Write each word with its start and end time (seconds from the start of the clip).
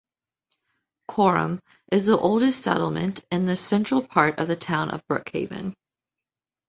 Coram 1.07 1.59
is 1.91 2.05
the 2.07 2.17
oldest 2.17 2.63
settlement 2.63 3.23
in 3.29 3.45
the 3.45 3.55
central 3.55 4.01
part 4.01 4.39
of 4.39 4.47
the 4.47 4.55
town 4.55 4.89
of 4.89 5.05
Brookhaven. 5.07 5.75